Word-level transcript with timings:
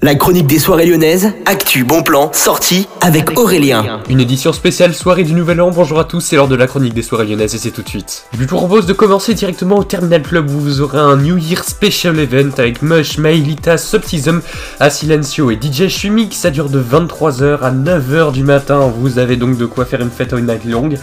La 0.00 0.14
chronique 0.14 0.46
des 0.46 0.60
soirées 0.60 0.86
lyonnaises, 0.86 1.32
actu, 1.44 1.82
bon 1.82 2.04
plan, 2.04 2.30
sortie 2.32 2.86
avec 3.00 3.36
Aurélien. 3.36 4.00
Une 4.08 4.20
édition 4.20 4.52
spéciale 4.52 4.94
soirée 4.94 5.24
du 5.24 5.32
Nouvel 5.32 5.60
An, 5.60 5.72
bonjour 5.72 5.98
à 5.98 6.04
tous, 6.04 6.20
c'est 6.20 6.36
l'heure 6.36 6.46
de 6.46 6.54
la 6.54 6.68
chronique 6.68 6.94
des 6.94 7.02
soirées 7.02 7.26
lyonnaises 7.26 7.56
et 7.56 7.58
c'est 7.58 7.72
tout 7.72 7.82
de 7.82 7.88
suite. 7.88 8.22
Je 8.32 8.38
vous 8.38 8.46
propose 8.46 8.86
de 8.86 8.92
commencer 8.92 9.34
directement 9.34 9.76
au 9.76 9.82
Terminal 9.82 10.22
Club 10.22 10.48
où 10.50 10.60
vous 10.60 10.82
aurez 10.82 11.00
un 11.00 11.16
New 11.16 11.36
Year 11.36 11.64
Special 11.64 12.16
Event 12.16 12.50
avec 12.58 12.80
Mush, 12.80 13.18
Maelita, 13.18 13.76
Subtism, 13.76 14.40
Silencio 14.88 15.50
et 15.50 15.58
DJ 15.60 15.88
Shumik, 15.88 16.32
ça 16.32 16.50
dure 16.50 16.70
de 16.70 16.80
23h 16.80 17.58
à 17.62 17.72
9h 17.72 18.30
du 18.30 18.44
matin, 18.44 18.92
vous 19.00 19.18
avez 19.18 19.34
donc 19.34 19.58
de 19.58 19.66
quoi 19.66 19.84
faire 19.84 20.00
une 20.00 20.10
fête 20.10 20.32
all 20.32 20.44
night 20.44 20.64
longue. 20.64 20.96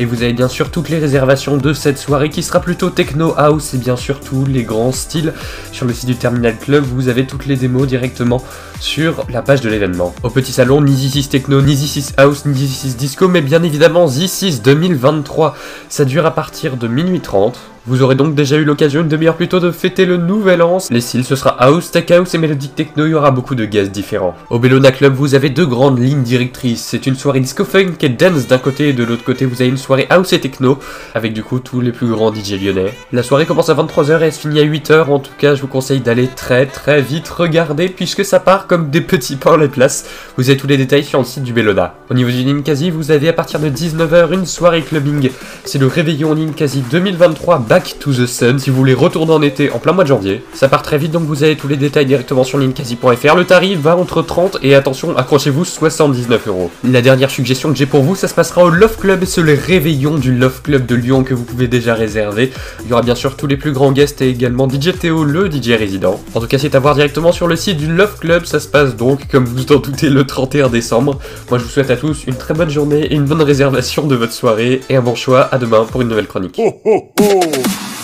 Et 0.00 0.04
vous 0.04 0.22
avez 0.22 0.32
bien 0.32 0.46
sûr 0.46 0.70
toutes 0.70 0.90
les 0.90 0.98
réservations 0.98 1.56
de 1.56 1.72
cette 1.72 1.98
soirée 1.98 2.30
qui 2.30 2.44
sera 2.44 2.60
plutôt 2.60 2.88
techno 2.88 3.34
house 3.36 3.74
et 3.74 3.78
bien 3.78 3.96
sûr 3.96 4.20
tous 4.20 4.46
les 4.46 4.62
grands 4.62 4.92
styles. 4.92 5.34
Sur 5.72 5.86
le 5.86 5.92
site 5.92 6.06
du 6.06 6.14
Terminal 6.14 6.56
Club, 6.56 6.84
vous 6.84 7.08
avez 7.08 7.26
toutes 7.26 7.46
les 7.46 7.56
démos 7.56 7.88
directement 7.88 8.37
sur 8.80 9.24
la 9.30 9.42
page 9.42 9.60
de 9.60 9.68
l'événement. 9.68 10.14
Au 10.22 10.30
petit 10.30 10.52
salon, 10.52 10.80
ni 10.80 10.94
This 10.94 11.28
Techno, 11.28 11.60
ni 11.62 11.76
This 11.76 12.12
House, 12.16 12.44
ni 12.44 12.66
This 12.66 12.96
Disco, 12.96 13.28
mais 13.28 13.40
bien 13.40 13.62
évidemment 13.62 14.08
This 14.08 14.62
2023. 14.62 15.56
Ça 15.88 16.04
dure 16.04 16.26
à 16.26 16.34
partir 16.34 16.76
de 16.76 16.88
minuit 16.88 17.20
30. 17.20 17.58
Vous 17.88 18.02
aurez 18.02 18.16
donc 18.16 18.34
déjà 18.34 18.56
eu 18.56 18.64
l'occasion 18.64 19.00
une 19.00 19.08
demi-heure 19.08 19.36
plus 19.36 19.48
tôt 19.48 19.60
de 19.60 19.70
fêter 19.70 20.04
le 20.04 20.18
nouvel 20.18 20.60
an. 20.60 20.76
Les 20.90 21.00
styles, 21.00 21.24
ce 21.24 21.36
sera 21.36 21.56
house, 21.58 21.90
tech 21.90 22.10
house 22.10 22.34
et 22.34 22.38
melodic 22.38 22.74
techno, 22.74 23.06
il 23.06 23.12
y 23.12 23.14
aura 23.14 23.30
beaucoup 23.30 23.54
de 23.54 23.64
gaz 23.64 23.90
différents. 23.90 24.36
Au 24.50 24.58
Bellona 24.58 24.92
Club, 24.92 25.14
vous 25.14 25.34
avez 25.34 25.48
deux 25.48 25.64
grandes 25.64 25.98
lignes 25.98 26.22
directrices. 26.22 26.84
C'est 26.84 27.06
une 27.06 27.14
soirée 27.14 27.40
disco 27.40 27.64
funk 27.64 27.94
et 28.02 28.10
dance 28.10 28.46
d'un 28.46 28.58
côté 28.58 28.90
et 28.90 28.92
de 28.92 29.04
l'autre 29.04 29.24
côté, 29.24 29.46
vous 29.46 29.62
avez 29.62 29.70
une 29.70 29.78
soirée 29.78 30.06
house 30.10 30.34
et 30.34 30.40
techno, 30.40 30.78
avec 31.14 31.32
du 31.32 31.42
coup 31.42 31.60
tous 31.60 31.80
les 31.80 31.92
plus 31.92 32.08
grands 32.08 32.30
DJ 32.30 32.62
lyonnais. 32.62 32.92
La 33.10 33.22
soirée 33.22 33.46
commence 33.46 33.70
à 33.70 33.74
23h 33.74 34.20
et 34.20 34.24
elle 34.24 34.32
se 34.34 34.40
finit 34.40 34.60
à 34.60 34.64
8h. 34.64 35.08
En 35.08 35.18
tout 35.18 35.32
cas, 35.38 35.54
je 35.54 35.62
vous 35.62 35.66
conseille 35.66 36.00
d'aller 36.00 36.28
très 36.28 36.66
très 36.66 37.00
vite 37.00 37.30
regarder 37.30 37.88
puisque 37.88 38.22
ça 38.22 38.38
part 38.38 38.66
comme 38.66 38.90
des 38.90 39.00
petits 39.00 39.36
pains 39.36 39.56
les 39.56 39.68
places. 39.68 40.04
Vous 40.36 40.50
avez 40.50 40.58
tous 40.58 40.66
les 40.66 40.76
détails 40.76 41.04
sur 41.04 41.20
le 41.20 41.24
site 41.24 41.42
du 41.42 41.54
Bellona. 41.54 41.94
Au 42.10 42.14
niveau 42.14 42.28
du 42.28 42.44
Ninkasi, 42.44 42.90
vous 42.90 43.12
avez 43.12 43.30
à 43.30 43.32
partir 43.32 43.60
de 43.60 43.70
19h 43.70 44.34
une 44.34 44.44
soirée 44.44 44.82
clubbing. 44.82 45.30
C'est 45.64 45.78
le 45.78 45.86
réveillon 45.86 46.34
Ninkasi 46.34 46.84
2023 46.90 47.60
Back 47.78 47.94
to 48.00 48.12
the 48.12 48.26
Sun 48.26 48.58
si 48.58 48.70
vous 48.70 48.76
voulez 48.76 48.92
retourner 48.92 49.32
en 49.32 49.40
été 49.40 49.70
en 49.70 49.78
plein 49.78 49.92
mois 49.92 50.02
de 50.02 50.08
janvier. 50.08 50.42
Ça 50.52 50.68
part 50.68 50.82
très 50.82 50.98
vite 50.98 51.12
donc 51.12 51.22
vous 51.22 51.44
avez 51.44 51.54
tous 51.54 51.68
les 51.68 51.76
détails 51.76 52.06
directement 52.06 52.42
sur 52.42 52.58
linkasi.fr. 52.58 53.36
Le 53.36 53.44
tarif 53.44 53.78
va 53.78 53.96
entre 53.96 54.20
30 54.20 54.58
et 54.64 54.74
attention, 54.74 55.16
accrochez-vous 55.16 55.64
79 55.64 56.48
euros. 56.48 56.72
La 56.82 57.02
dernière 57.02 57.30
suggestion 57.30 57.70
que 57.70 57.76
j'ai 57.76 57.86
pour 57.86 58.02
vous, 58.02 58.16
ça 58.16 58.26
se 58.26 58.34
passera 58.34 58.64
au 58.64 58.68
Love 58.68 58.96
Club, 58.96 59.24
c'est 59.26 59.42
le 59.42 59.54
réveillon 59.54 60.16
du 60.16 60.34
Love 60.34 60.60
Club 60.62 60.86
de 60.86 60.96
Lyon 60.96 61.22
que 61.22 61.34
vous 61.34 61.44
pouvez 61.44 61.68
déjà 61.68 61.94
réserver. 61.94 62.50
Il 62.82 62.90
y 62.90 62.92
aura 62.94 63.02
bien 63.02 63.14
sûr 63.14 63.36
tous 63.36 63.46
les 63.46 63.56
plus 63.56 63.70
grands 63.70 63.92
guests 63.92 64.22
et 64.22 64.28
également 64.28 64.68
DJ 64.68 64.98
Théo, 64.98 65.22
le 65.22 65.48
DJ 65.48 65.70
résident. 65.78 66.18
En 66.34 66.40
tout 66.40 66.48
cas, 66.48 66.58
c'est 66.58 66.74
à 66.74 66.80
voir 66.80 66.96
directement 66.96 67.30
sur 67.30 67.46
le 67.46 67.54
site 67.54 67.76
du 67.76 67.86
Love 67.86 68.18
Club, 68.18 68.44
ça 68.44 68.58
se 68.58 68.66
passe 68.66 68.96
donc, 68.96 69.28
comme 69.28 69.44
vous 69.44 69.72
en 69.72 69.78
doutez, 69.78 70.10
le 70.10 70.26
31 70.26 70.68
décembre. 70.68 71.20
Moi 71.48 71.60
je 71.60 71.62
vous 71.62 71.70
souhaite 71.70 71.92
à 71.92 71.96
tous 71.96 72.24
une 72.26 72.34
très 72.34 72.54
bonne 72.54 72.70
journée 72.70 73.04
et 73.04 73.14
une 73.14 73.26
bonne 73.26 73.42
réservation 73.42 74.08
de 74.08 74.16
votre 74.16 74.32
soirée 74.32 74.80
et 74.90 74.96
un 74.96 75.00
bon 75.00 75.14
choix. 75.14 75.42
À 75.52 75.58
demain 75.58 75.84
pour 75.84 76.02
une 76.02 76.08
nouvelle 76.08 76.26
chronique. 76.26 76.60